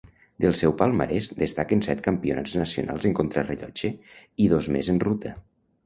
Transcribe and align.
Del 0.45 0.53
seu 0.61 0.71
palmarès 0.79 1.27
destaquen 1.41 1.85
set 1.89 2.01
Campionats 2.09 2.57
nacionals 2.63 3.07
en 3.13 3.17
contrarellotge, 3.23 3.95
i 4.47 4.53
dos 4.57 4.75
més 4.79 4.95
en 4.97 5.03
ruta. 5.11 5.41